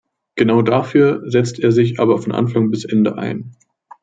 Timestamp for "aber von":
1.99-2.31